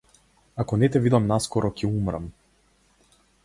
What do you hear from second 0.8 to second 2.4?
не те видам наскоро ќе умрам.